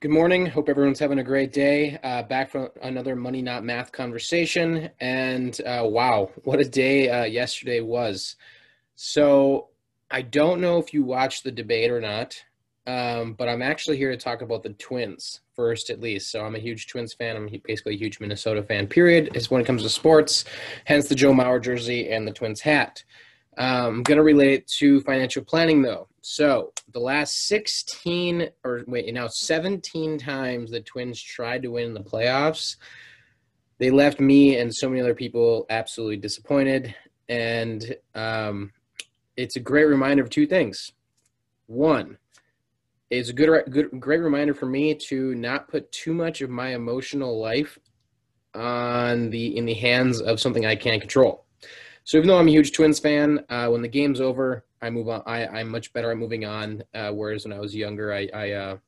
Good 0.00 0.12
morning. 0.12 0.46
Hope 0.46 0.68
everyone's 0.68 1.00
having 1.00 1.18
a 1.18 1.24
great 1.24 1.52
day. 1.52 1.98
Uh, 2.04 2.22
back 2.22 2.50
for 2.50 2.70
another 2.82 3.16
Money 3.16 3.42
Not 3.42 3.64
Math 3.64 3.90
conversation. 3.90 4.90
And 5.00 5.60
uh, 5.66 5.88
wow, 5.88 6.30
what 6.44 6.60
a 6.60 6.64
day 6.64 7.10
uh, 7.10 7.24
yesterday 7.24 7.80
was. 7.80 8.36
So 8.94 9.70
I 10.08 10.22
don't 10.22 10.60
know 10.60 10.78
if 10.78 10.94
you 10.94 11.02
watched 11.02 11.42
the 11.42 11.50
debate 11.50 11.90
or 11.90 12.00
not, 12.00 12.40
um, 12.86 13.32
but 13.32 13.48
I'm 13.48 13.60
actually 13.60 13.96
here 13.96 14.12
to 14.12 14.16
talk 14.16 14.40
about 14.40 14.62
the 14.62 14.74
Twins 14.74 15.40
first, 15.56 15.90
at 15.90 16.00
least. 16.00 16.30
So 16.30 16.44
I'm 16.44 16.54
a 16.54 16.60
huge 16.60 16.86
Twins 16.86 17.12
fan. 17.12 17.34
I'm 17.34 17.48
basically 17.66 17.94
a 17.94 17.98
huge 17.98 18.20
Minnesota 18.20 18.62
fan, 18.62 18.86
period, 18.86 19.32
is 19.34 19.50
when 19.50 19.60
it 19.60 19.66
comes 19.66 19.82
to 19.82 19.88
sports, 19.88 20.44
hence 20.84 21.08
the 21.08 21.16
Joe 21.16 21.32
Mauer 21.32 21.60
jersey 21.60 22.08
and 22.08 22.24
the 22.24 22.32
Twins 22.32 22.60
hat. 22.60 23.02
Um, 23.58 23.96
I'm 23.96 24.02
going 24.04 24.18
to 24.18 24.22
relate 24.22 24.52
it 24.52 24.68
to 24.78 25.00
financial 25.00 25.42
planning, 25.42 25.82
though. 25.82 26.08
So 26.20 26.72
the 26.92 27.00
last 27.00 27.48
16 27.48 28.48
or 28.64 28.84
wait, 28.86 29.12
now 29.12 29.26
17 29.26 30.18
times 30.18 30.70
the 30.70 30.80
Twins 30.80 31.20
tried 31.20 31.62
to 31.62 31.72
win 31.72 31.92
the 31.92 32.00
playoffs, 32.00 32.76
they 33.78 33.90
left 33.90 34.20
me 34.20 34.58
and 34.58 34.74
so 34.74 34.88
many 34.88 35.00
other 35.00 35.14
people 35.14 35.66
absolutely 35.70 36.18
disappointed. 36.18 36.94
And 37.28 37.96
um, 38.14 38.72
it's 39.36 39.56
a 39.56 39.60
great 39.60 39.86
reminder 39.86 40.22
of 40.22 40.30
two 40.30 40.46
things. 40.46 40.92
One, 41.66 42.16
it's 43.10 43.30
a 43.30 43.32
good, 43.32 43.64
good, 43.70 43.98
great 43.98 44.20
reminder 44.20 44.54
for 44.54 44.66
me 44.66 44.94
to 45.08 45.34
not 45.34 45.68
put 45.68 45.90
too 45.90 46.14
much 46.14 46.42
of 46.42 46.50
my 46.50 46.74
emotional 46.74 47.40
life 47.40 47.76
on 48.54 49.30
the 49.30 49.56
in 49.56 49.66
the 49.66 49.74
hands 49.74 50.20
of 50.20 50.40
something 50.40 50.64
I 50.64 50.76
can't 50.76 51.00
control. 51.00 51.44
So 52.08 52.16
even 52.16 52.28
though 52.28 52.38
I'm 52.38 52.48
a 52.48 52.50
huge 52.50 52.72
Twins 52.72 52.98
fan, 52.98 53.44
uh, 53.50 53.68
when 53.68 53.82
the 53.82 53.88
game's 53.88 54.18
over, 54.18 54.64
I 54.80 54.88
move 54.88 55.10
on. 55.10 55.22
I, 55.26 55.46
I'm 55.46 55.68
much 55.68 55.92
better 55.92 56.10
at 56.10 56.16
moving 56.16 56.46
on. 56.46 56.82
Uh, 56.94 57.10
whereas 57.10 57.44
when 57.44 57.52
I 57.52 57.60
was 57.60 57.76
younger, 57.76 58.14
I 58.14 58.30
I, 58.32 58.52
uh, 58.52 58.78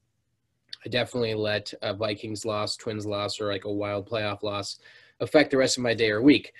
I 0.86 0.88
definitely 0.88 1.34
let 1.34 1.70
a 1.82 1.92
Vikings 1.92 2.46
loss, 2.46 2.76
Twins 2.76 3.04
loss, 3.04 3.38
or 3.38 3.52
like 3.52 3.66
a 3.66 3.70
wild 3.70 4.08
playoff 4.08 4.42
loss 4.42 4.78
affect 5.20 5.50
the 5.50 5.58
rest 5.58 5.76
of 5.76 5.82
my 5.82 5.92
day 5.92 6.10
or 6.10 6.22
week. 6.22 6.54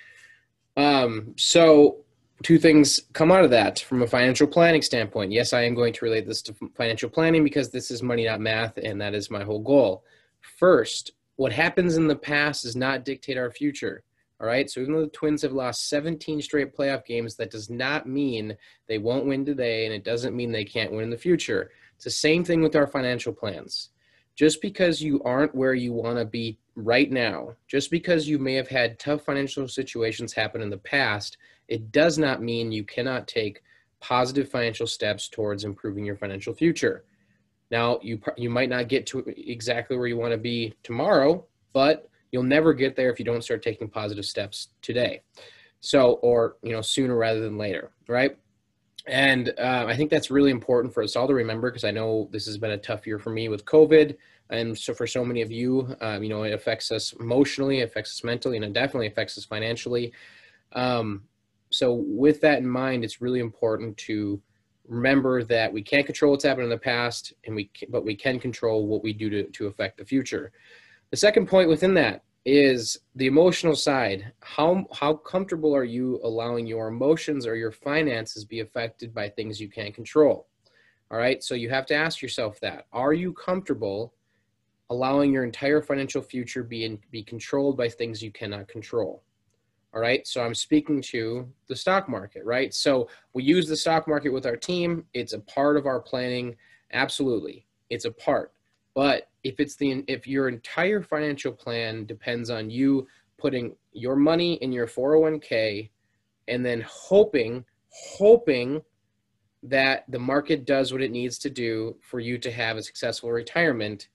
Um, 0.77 1.33
so 1.35 2.05
two 2.43 2.59
things 2.59 2.99
come 3.13 3.31
out 3.31 3.43
of 3.43 3.49
that 3.49 3.79
from 3.79 4.03
a 4.03 4.07
financial 4.07 4.45
planning 4.45 4.83
standpoint. 4.83 5.31
Yes, 5.31 5.53
I 5.53 5.63
am 5.63 5.73
going 5.73 5.93
to 5.93 6.05
relate 6.05 6.27
this 6.27 6.43
to 6.43 6.55
financial 6.75 7.09
planning 7.09 7.43
because 7.43 7.71
this 7.71 7.89
is 7.89 8.03
money, 8.03 8.27
not 8.27 8.39
math, 8.39 8.77
and 8.77 9.01
that 9.01 9.15
is 9.15 9.31
my 9.31 9.43
whole 9.43 9.61
goal. 9.61 10.03
First, 10.59 11.13
what 11.37 11.53
happens 11.53 11.97
in 11.97 12.07
the 12.07 12.15
past 12.15 12.61
does 12.61 12.75
not 12.75 13.03
dictate 13.03 13.35
our 13.39 13.49
future. 13.49 14.03
All 14.41 14.47
right. 14.47 14.67
So 14.69 14.81
even 14.81 14.93
though 14.93 15.01
the 15.01 15.07
Twins 15.07 15.43
have 15.43 15.51
lost 15.51 15.87
17 15.89 16.41
straight 16.41 16.75
playoff 16.75 17.05
games, 17.05 17.35
that 17.35 17.51
does 17.51 17.69
not 17.69 18.07
mean 18.07 18.57
they 18.87 18.97
won't 18.97 19.27
win 19.27 19.45
today, 19.45 19.85
and 19.85 19.93
it 19.93 20.03
doesn't 20.03 20.35
mean 20.35 20.51
they 20.51 20.65
can't 20.65 20.91
win 20.91 21.03
in 21.03 21.09
the 21.11 21.17
future. 21.17 21.69
It's 21.95 22.05
the 22.05 22.09
same 22.09 22.43
thing 22.43 22.63
with 22.63 22.75
our 22.75 22.87
financial 22.87 23.33
plans. 23.33 23.89
Just 24.35 24.59
because 24.59 24.99
you 24.99 25.21
aren't 25.23 25.53
where 25.53 25.75
you 25.75 25.93
want 25.93 26.17
to 26.17 26.25
be 26.25 26.57
right 26.75 27.11
now, 27.11 27.55
just 27.67 27.91
because 27.91 28.27
you 28.27 28.39
may 28.39 28.55
have 28.55 28.67
had 28.67 28.97
tough 28.97 29.23
financial 29.23 29.67
situations 29.67 30.33
happen 30.33 30.61
in 30.61 30.71
the 30.71 30.77
past, 30.77 31.37
it 31.67 31.91
does 31.91 32.17
not 32.17 32.41
mean 32.41 32.71
you 32.71 32.83
cannot 32.83 33.27
take 33.27 33.61
positive 33.99 34.49
financial 34.49 34.87
steps 34.87 35.29
towards 35.29 35.65
improving 35.65 36.03
your 36.03 36.15
financial 36.15 36.55
future. 36.55 37.03
Now, 37.69 37.99
you 38.01 38.19
you 38.37 38.49
might 38.49 38.69
not 38.69 38.87
get 38.87 39.05
to 39.07 39.19
exactly 39.37 39.97
where 39.97 40.07
you 40.07 40.17
want 40.17 40.31
to 40.31 40.37
be 40.39 40.73
tomorrow, 40.81 41.45
but 41.73 42.09
You'll 42.31 42.43
never 42.43 42.73
get 42.73 42.95
there 42.95 43.11
if 43.11 43.19
you 43.19 43.25
don't 43.25 43.43
start 43.43 43.61
taking 43.61 43.89
positive 43.89 44.25
steps 44.25 44.69
today. 44.81 45.21
So, 45.79 46.13
or, 46.21 46.57
you 46.63 46.71
know, 46.71 46.81
sooner 46.81 47.17
rather 47.17 47.41
than 47.41 47.57
later, 47.57 47.91
right? 48.07 48.37
And 49.07 49.53
uh, 49.57 49.85
I 49.87 49.95
think 49.95 50.11
that's 50.11 50.29
really 50.29 50.51
important 50.51 50.93
for 50.93 51.01
us 51.01 51.15
all 51.15 51.27
to 51.27 51.33
remember 51.33 51.71
because 51.71 51.83
I 51.83 51.91
know 51.91 52.29
this 52.31 52.45
has 52.45 52.57
been 52.57 52.71
a 52.71 52.77
tough 52.77 53.07
year 53.07 53.17
for 53.17 53.31
me 53.31 53.49
with 53.49 53.65
COVID. 53.65 54.15
And 54.51 54.77
so 54.77 54.93
for 54.93 55.07
so 55.07 55.25
many 55.25 55.41
of 55.41 55.51
you, 55.51 55.95
um, 56.01 56.23
you 56.23 56.29
know, 56.29 56.43
it 56.43 56.53
affects 56.53 56.91
us 56.91 57.13
emotionally, 57.13 57.79
it 57.79 57.83
affects 57.83 58.11
us 58.11 58.23
mentally, 58.23 58.57
and 58.57 58.65
it 58.65 58.73
definitely 58.73 59.07
affects 59.07 59.37
us 59.37 59.45
financially. 59.45 60.13
Um, 60.73 61.23
so 61.69 61.93
with 61.93 62.41
that 62.41 62.59
in 62.59 62.67
mind, 62.67 63.03
it's 63.03 63.21
really 63.21 63.39
important 63.39 63.97
to 63.97 64.41
remember 64.87 65.43
that 65.45 65.71
we 65.71 65.81
can't 65.81 66.05
control 66.05 66.31
what's 66.31 66.43
happened 66.43 66.65
in 66.65 66.69
the 66.69 66.77
past, 66.77 67.33
and 67.45 67.55
we 67.55 67.65
can, 67.73 67.89
but 67.89 68.03
we 68.03 68.13
can 68.13 68.39
control 68.39 68.87
what 68.87 69.03
we 69.03 69.13
do 69.13 69.29
to, 69.29 69.43
to 69.43 69.67
affect 69.67 69.97
the 69.97 70.05
future. 70.05 70.51
The 71.11 71.17
second 71.17 71.47
point 71.47 71.69
within 71.69 71.93
that 71.95 72.23
is 72.45 72.99
the 73.15 73.27
emotional 73.27 73.75
side. 73.75 74.31
How 74.39 74.85
how 74.93 75.13
comfortable 75.13 75.75
are 75.75 75.83
you 75.83 76.19
allowing 76.23 76.65
your 76.65 76.87
emotions 76.87 77.45
or 77.45 77.55
your 77.55 77.71
finances 77.71 78.45
be 78.45 78.61
affected 78.61 79.13
by 79.13 79.29
things 79.29 79.59
you 79.59 79.69
can't 79.69 79.93
control? 79.93 80.47
All 81.11 81.17
right? 81.17 81.43
So 81.43 81.53
you 81.53 81.69
have 81.69 81.85
to 81.87 81.95
ask 81.95 82.21
yourself 82.21 82.59
that. 82.61 82.87
Are 82.93 83.13
you 83.13 83.33
comfortable 83.33 84.13
allowing 84.89 85.33
your 85.33 85.43
entire 85.43 85.81
financial 85.81 86.21
future 86.21 86.63
be 86.63 86.85
in, 86.85 86.97
be 87.11 87.23
controlled 87.23 87.75
by 87.75 87.89
things 87.89 88.23
you 88.23 88.31
cannot 88.31 88.69
control? 88.69 89.21
All 89.93 89.99
right? 89.99 90.25
So 90.25 90.41
I'm 90.41 90.55
speaking 90.55 91.01
to 91.03 91.45
the 91.67 91.75
stock 91.75 92.07
market, 92.07 92.45
right? 92.45 92.73
So 92.73 93.09
we 93.33 93.43
use 93.43 93.67
the 93.67 93.75
stock 93.75 94.07
market 94.07 94.29
with 94.29 94.45
our 94.45 94.55
team. 94.55 95.05
It's 95.13 95.33
a 95.33 95.39
part 95.39 95.75
of 95.75 95.85
our 95.85 95.99
planning. 95.99 96.55
Absolutely. 96.93 97.67
It's 97.89 98.05
a 98.05 98.11
part. 98.11 98.53
But 98.93 99.29
if 99.43 99.59
it's 99.59 99.75
the 99.75 100.03
if 100.07 100.27
your 100.27 100.47
entire 100.47 101.01
financial 101.01 101.51
plan 101.51 102.05
depends 102.05 102.49
on 102.49 102.69
you 102.69 103.07
putting 103.37 103.75
your 103.93 104.15
money 104.15 104.53
in 104.55 104.71
your 104.71 104.87
401k 104.87 105.89
and 106.47 106.65
then 106.65 106.83
hoping 106.87 107.65
hoping 107.89 108.81
that 109.63 110.05
the 110.09 110.19
market 110.19 110.65
does 110.65 110.91
what 110.91 111.01
it 111.01 111.11
needs 111.11 111.37
to 111.37 111.49
do 111.49 111.95
for 112.01 112.19
you 112.19 112.37
to 112.37 112.51
have 112.51 112.77
a 112.77 112.83
successful 112.83 113.31
retirement 113.31 114.09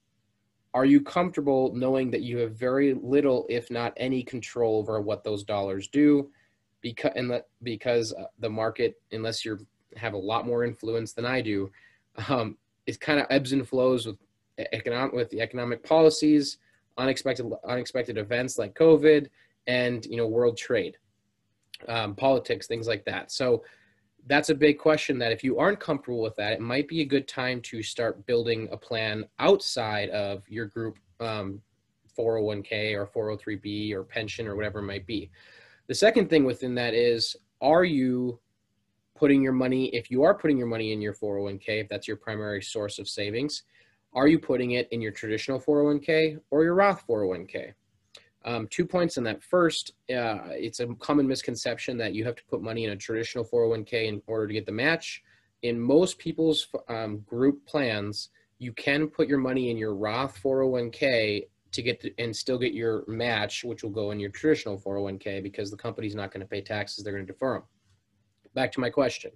are 0.74 0.84
you 0.84 1.00
comfortable 1.00 1.72
knowing 1.74 2.10
that 2.10 2.20
you 2.20 2.36
have 2.36 2.52
very 2.52 2.92
little 2.92 3.46
if 3.48 3.70
not 3.70 3.94
any 3.96 4.22
control 4.22 4.78
over 4.78 5.00
what 5.00 5.24
those 5.24 5.42
dollars 5.42 5.88
do? 5.88 6.30
Because 6.82 7.12
and 7.16 7.30
that 7.30 7.46
because 7.62 8.14
the 8.40 8.50
market 8.50 9.00
unless 9.10 9.42
you 9.42 9.58
have 9.96 10.12
a 10.12 10.18
lot 10.18 10.46
more 10.46 10.64
influence 10.64 11.12
than 11.12 11.24
i 11.24 11.40
do 11.40 11.70
um, 12.28 12.56
it 12.86 13.00
kind 13.00 13.18
of 13.18 13.26
ebbs 13.30 13.52
and 13.52 13.66
flows 13.66 14.06
with 14.06 14.18
economic 14.72 15.12
with 15.12 15.30
the 15.30 15.40
economic 15.40 15.82
policies, 15.82 16.58
unexpected 16.98 17.46
unexpected 17.68 18.18
events 18.18 18.58
like 18.58 18.74
COVID, 18.74 19.28
and 19.66 20.04
you 20.06 20.16
know 20.16 20.26
world 20.26 20.56
trade, 20.56 20.96
um, 21.88 22.14
politics, 22.14 22.66
things 22.66 22.86
like 22.86 23.04
that. 23.04 23.32
So 23.32 23.64
that's 24.26 24.50
a 24.50 24.54
big 24.54 24.78
question. 24.78 25.18
That 25.18 25.32
if 25.32 25.44
you 25.44 25.58
aren't 25.58 25.80
comfortable 25.80 26.22
with 26.22 26.36
that, 26.36 26.52
it 26.52 26.60
might 26.60 26.88
be 26.88 27.02
a 27.02 27.06
good 27.06 27.28
time 27.28 27.60
to 27.62 27.82
start 27.82 28.24
building 28.26 28.68
a 28.72 28.76
plan 28.76 29.24
outside 29.38 30.10
of 30.10 30.42
your 30.48 30.66
group 30.66 30.98
um, 31.20 31.60
401k 32.16 32.94
or 32.94 33.06
403b 33.06 33.92
or 33.92 34.02
pension 34.02 34.46
or 34.46 34.56
whatever 34.56 34.80
it 34.80 34.84
might 34.84 35.06
be. 35.06 35.30
The 35.86 35.94
second 35.94 36.28
thing 36.28 36.44
within 36.44 36.74
that 36.76 36.94
is, 36.94 37.36
are 37.60 37.84
you 37.84 38.40
putting 39.16 39.42
your 39.42 39.52
money, 39.52 39.86
if 39.94 40.10
you 40.10 40.22
are 40.22 40.34
putting 40.34 40.58
your 40.58 40.66
money 40.66 40.92
in 40.92 41.00
your 41.00 41.14
401k, 41.14 41.82
if 41.82 41.88
that's 41.88 42.08
your 42.08 42.16
primary 42.16 42.62
source 42.62 42.98
of 42.98 43.08
savings, 43.08 43.62
are 44.16 44.26
you 44.26 44.38
putting 44.38 44.72
it 44.72 44.88
in 44.90 45.02
your 45.02 45.12
traditional 45.12 45.60
401k 45.60 46.40
or 46.50 46.64
your 46.64 46.74
Roth 46.74 47.06
401k? 47.06 47.74
Um, 48.46 48.66
two 48.70 48.86
points 48.86 49.18
on 49.18 49.24
that. 49.24 49.42
First, 49.42 49.92
uh, 50.08 50.38
it's 50.52 50.80
a 50.80 50.86
common 50.94 51.28
misconception 51.28 51.98
that 51.98 52.14
you 52.14 52.24
have 52.24 52.36
to 52.36 52.44
put 52.48 52.62
money 52.62 52.84
in 52.84 52.90
a 52.92 52.96
traditional 52.96 53.44
401k 53.44 54.08
in 54.08 54.22
order 54.26 54.46
to 54.46 54.54
get 54.54 54.64
the 54.64 54.72
match. 54.72 55.22
In 55.62 55.78
most 55.78 56.18
people's 56.18 56.66
um, 56.88 57.18
group 57.26 57.66
plans, 57.66 58.30
you 58.58 58.72
can 58.72 59.08
put 59.08 59.28
your 59.28 59.38
money 59.38 59.70
in 59.70 59.76
your 59.76 59.94
Roth 59.94 60.40
401k 60.42 61.48
to 61.72 61.82
get 61.82 62.00
the, 62.00 62.14
and 62.18 62.34
still 62.34 62.58
get 62.58 62.72
your 62.72 63.04
match, 63.06 63.64
which 63.64 63.82
will 63.82 63.90
go 63.90 64.12
in 64.12 64.20
your 64.20 64.30
traditional 64.30 64.78
401k 64.78 65.42
because 65.42 65.70
the 65.70 65.76
company's 65.76 66.14
not 66.14 66.32
going 66.32 66.40
to 66.40 66.46
pay 66.46 66.62
taxes; 66.62 67.04
they're 67.04 67.12
going 67.12 67.26
to 67.26 67.32
defer 67.32 67.54
them. 67.54 67.64
Back 68.54 68.72
to 68.72 68.80
my 68.80 68.88
question: 68.88 69.32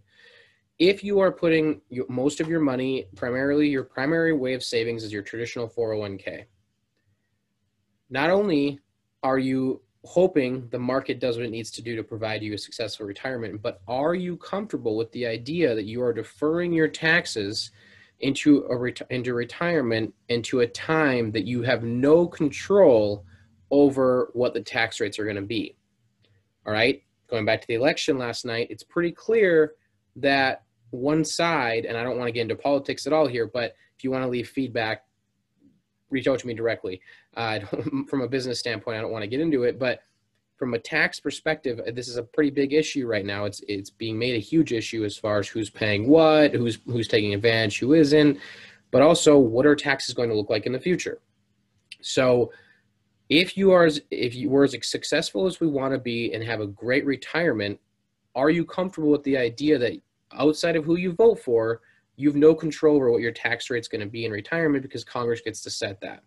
if 0.81 1.05
you 1.05 1.21
are 1.21 1.31
putting 1.31 1.83
most 2.09 2.41
of 2.41 2.49
your 2.49 2.59
money, 2.59 3.07
primarily 3.15 3.69
your 3.69 3.85
primary 3.85 4.33
way 4.33 4.55
of 4.55 4.65
savings 4.65 5.05
is 5.05 5.13
your 5.13 5.23
traditional 5.23 5.69
401k, 5.69 6.47
not 8.09 8.31
only 8.31 8.81
are 9.23 9.39
you 9.39 9.83
hoping 10.07 10.67
the 10.71 10.79
market 10.79 11.21
does 11.21 11.37
what 11.37 11.45
it 11.45 11.51
needs 11.51 11.71
to 11.71 11.83
do 11.83 11.95
to 11.95 12.03
provide 12.03 12.43
you 12.43 12.55
a 12.55 12.59
successful 12.59 13.05
retirement, 13.05 13.61
but 13.61 13.83
are 13.87 14.15
you 14.15 14.39
comfortable 14.39 14.97
with 14.97 15.13
the 15.13 15.27
idea 15.27 15.75
that 15.75 15.85
you 15.85 16.03
are 16.03 16.15
deferring 16.15 16.73
your 16.73 16.89
taxes 16.89 17.73
into 18.21 18.65
a 18.65 18.75
reti- 18.75 19.07
into 19.11 19.35
retirement 19.35 20.15
into 20.31 20.61
a 20.61 20.67
time 20.67 21.31
that 21.31 21.47
you 21.47 21.63
have 21.63 21.83
no 21.83 22.27
control 22.27 23.27
over 23.71 24.31
what 24.33 24.55
the 24.55 24.61
tax 24.63 24.99
rates 24.99 25.19
are 25.19 25.25
going 25.25 25.37
to 25.37 25.43
be? 25.43 25.77
All 26.67 26.73
right, 26.73 27.03
going 27.29 27.45
back 27.45 27.61
to 27.61 27.67
the 27.67 27.75
election 27.75 28.17
last 28.17 28.47
night, 28.47 28.69
it's 28.71 28.83
pretty 28.83 29.13
clear 29.13 29.75
that 30.17 30.65
one 30.91 31.25
side, 31.25 31.85
and 31.85 31.97
I 31.97 32.03
don't 32.03 32.19
want 32.19 32.29
to 32.29 32.33
get 32.33 32.43
into 32.43 32.57
politics 32.57 33.07
at 33.07 33.13
all 33.13 33.27
here, 33.27 33.47
but 33.47 33.75
if 33.97 34.05
you 34.05 34.11
want 34.11 34.25
to 34.25 34.29
leave 34.29 34.49
feedback, 34.49 35.05
reach 36.11 36.27
out 36.27 36.39
to 36.41 36.47
me 36.47 36.55
directly. 36.55 37.01
Uh, 37.37 37.61
from 38.09 38.23
a 38.23 38.29
business 38.29 38.59
standpoint, 38.59 38.99
I 38.99 39.01
don't 39.01 39.13
want 39.13 39.23
to 39.23 39.29
get 39.29 39.41
into 39.41 39.65
it, 39.65 39.79
but 39.79 40.01
from 40.57 40.75
a 40.75 40.79
tax 40.79 41.19
perspective, 41.19 41.81
this 41.95 42.07
is 42.07 42.19
a 42.19 42.23
pretty 42.23 42.51
big 42.51 42.75
issue 42.75 43.07
right 43.07 43.25
now. 43.25 43.47
It's 43.47 43.63
it's 43.67 43.89
being 43.89 44.19
made 44.19 44.35
a 44.35 44.39
huge 44.39 44.73
issue 44.73 45.05
as 45.05 45.17
far 45.17 45.39
as 45.39 45.49
who's 45.49 45.71
paying 45.71 46.07
what, 46.07 46.53
who's 46.53 46.79
who's 46.85 47.09
taking 47.09 47.33
advantage, 47.33 47.79
who 47.79 47.95
isn't. 47.95 48.39
but 48.91 49.03
also 49.03 49.39
what 49.39 49.67
are 49.67 49.77
taxes 49.77 50.15
going 50.15 50.29
to 50.29 50.35
look 50.35 50.51
like 50.51 50.67
in 50.67 50.73
the 50.73 50.81
future. 50.81 51.21
So 52.03 52.53
if 53.29 53.57
you 53.57 53.71
are 53.71 53.85
as, 53.85 54.01
if 54.11 54.35
you 54.35 54.51
were 54.51 54.65
as 54.65 54.77
successful 54.83 55.47
as 55.47 55.61
we 55.61 55.69
want 55.69 55.95
to 55.95 55.99
be 55.99 56.33
and 56.35 56.43
have 56.43 56.61
a 56.61 56.67
great 56.67 57.07
retirement, 57.07 57.79
are 58.35 58.51
you 58.51 58.65
comfortable 58.65 59.11
with 59.11 59.23
the 59.23 59.39
idea 59.39 59.79
that 59.79 60.01
outside 60.33 60.77
of 60.77 60.85
who 60.85 60.97
you 60.97 61.13
vote 61.13 61.39
for, 61.41 61.81
you 62.17 62.29
have 62.29 62.37
no 62.37 62.55
control 62.55 62.97
over 62.97 63.11
what 63.11 63.23
your 63.23 63.33
tax 63.33 63.71
rate 63.71 63.81
is 63.81 63.89
going 63.89 64.03
to 64.03 64.07
be 64.07 64.25
in 64.25 64.33
retirement 64.33 64.83
because 64.83 65.05
Congress 65.05 65.41
gets 65.41 65.63
to 65.63 65.71
set 65.71 66.01
that, 66.01 66.23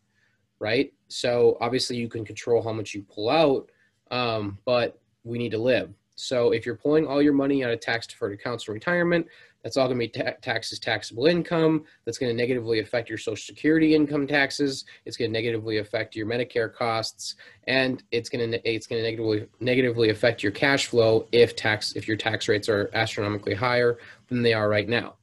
right? 0.59 0.91
So 1.07 1.57
obviously 1.61 1.97
you 1.97 2.09
can 2.09 2.25
control 2.25 2.61
how 2.61 2.73
much 2.73 2.93
you 2.93 3.03
pull 3.03 3.29
out, 3.29 3.69
um, 4.09 4.57
but 4.65 4.99
we 5.23 5.37
need 5.37 5.51
to 5.51 5.57
live. 5.59 5.93
So 6.15 6.51
if 6.51 6.65
you're 6.65 6.75
pulling 6.75 7.07
all 7.07 7.21
your 7.21 7.33
money 7.33 7.63
out 7.63 7.71
of 7.71 7.79
tax 7.79 8.07
deferred 8.07 8.33
accounts 8.33 8.67
in 8.67 8.73
retirement, 8.73 9.27
that's 9.63 9.77
all 9.77 9.87
going 9.87 9.99
to 9.99 10.07
be 10.07 10.23
ta- 10.23 10.35
taxes 10.41 10.77
taxable 10.77 11.25
income. 11.25 11.85
That's 12.05 12.17
going 12.17 12.35
to 12.35 12.37
negatively 12.37 12.79
affect 12.79 13.09
your 13.09 13.17
Social 13.17 13.37
Security 13.37 13.95
income 13.95 14.27
taxes. 14.27 14.85
It's 15.05 15.15
going 15.15 15.31
to 15.31 15.33
negatively 15.33 15.77
affect 15.77 16.15
your 16.15 16.27
Medicare 16.27 16.73
costs, 16.73 17.35
and 17.67 18.03
it's 18.11 18.29
going 18.29 18.51
to 18.51 18.69
it's 18.69 18.87
going 18.87 19.01
to 19.01 19.03
negatively 19.03 19.47
negatively 19.61 20.09
affect 20.09 20.43
your 20.43 20.51
cash 20.51 20.87
flow 20.87 21.27
if 21.31 21.55
tax 21.55 21.93
if 21.93 22.07
your 22.07 22.17
tax 22.17 22.49
rates 22.49 22.67
are 22.67 22.89
astronomically 22.93 23.53
higher 23.53 23.97
than 24.27 24.41
they 24.41 24.53
are 24.53 24.67
right 24.67 24.89
now. 24.89 25.15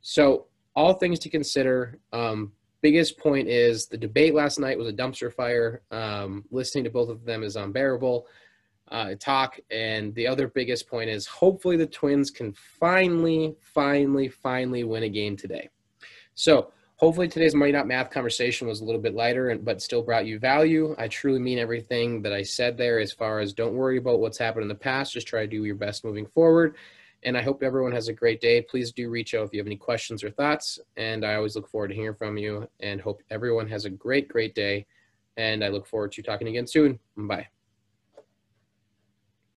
So 0.00 0.46
all 0.74 0.94
things 0.94 1.18
to 1.20 1.28
consider. 1.28 1.98
Um, 2.12 2.52
biggest 2.82 3.18
point 3.18 3.46
is 3.46 3.86
the 3.86 3.98
debate 3.98 4.34
last 4.34 4.58
night 4.58 4.78
was 4.78 4.88
a 4.88 4.92
dumpster 4.92 5.32
fire. 5.32 5.82
Um, 5.90 6.44
listening 6.50 6.84
to 6.84 6.90
both 6.90 7.08
of 7.08 7.24
them 7.24 7.44
is 7.44 7.56
unbearable 7.56 8.26
uh, 8.90 9.14
talk. 9.18 9.58
And 9.70 10.14
the 10.14 10.26
other 10.26 10.48
biggest 10.48 10.88
point 10.88 11.10
is 11.10 11.26
hopefully 11.26 11.76
the 11.76 11.86
Twins 11.86 12.30
can 12.30 12.52
finally, 12.52 13.54
finally, 13.60 14.28
finally 14.28 14.84
win 14.84 15.04
a 15.04 15.08
game 15.08 15.36
today. 15.36 15.68
So 16.34 16.72
hopefully 16.96 17.28
today's 17.28 17.54
Money 17.54 17.72
Not 17.72 17.86
Math 17.86 18.10
conversation 18.10 18.66
was 18.66 18.80
a 18.80 18.84
little 18.84 19.00
bit 19.00 19.14
lighter, 19.14 19.50
and, 19.50 19.64
but 19.64 19.80
still 19.80 20.02
brought 20.02 20.26
you 20.26 20.38
value. 20.38 20.94
I 20.98 21.08
truly 21.08 21.38
mean 21.38 21.58
everything 21.58 22.22
that 22.22 22.32
I 22.32 22.42
said 22.42 22.76
there 22.76 22.98
as 22.98 23.12
far 23.12 23.40
as 23.40 23.52
don't 23.52 23.74
worry 23.74 23.98
about 23.98 24.20
what's 24.20 24.38
happened 24.38 24.62
in 24.62 24.68
the 24.68 24.74
past. 24.74 25.12
Just 25.12 25.26
try 25.26 25.42
to 25.42 25.46
do 25.46 25.64
your 25.64 25.76
best 25.76 26.04
moving 26.04 26.26
forward. 26.26 26.76
And 27.22 27.36
I 27.36 27.42
hope 27.42 27.62
everyone 27.62 27.92
has 27.92 28.08
a 28.08 28.14
great 28.14 28.40
day. 28.40 28.62
Please 28.62 28.92
do 28.92 29.10
reach 29.10 29.34
out 29.34 29.44
if 29.44 29.52
you 29.52 29.60
have 29.60 29.66
any 29.66 29.76
questions 29.76 30.24
or 30.24 30.30
thoughts. 30.30 30.78
And 30.96 31.24
I 31.24 31.34
always 31.34 31.54
look 31.54 31.68
forward 31.68 31.88
to 31.88 31.94
hearing 31.94 32.16
from 32.16 32.38
you 32.38 32.66
and 32.80 33.00
hope 33.00 33.22
everyone 33.30 33.68
has 33.68 33.84
a 33.84 33.90
great, 33.90 34.26
great 34.26 34.54
day. 34.54 34.86
And 35.36 35.62
I 35.62 35.68
look 35.68 35.86
forward 35.86 36.12
to 36.12 36.22
talking 36.22 36.48
again 36.48 36.66
soon. 36.66 36.98
Bye. 37.16 37.48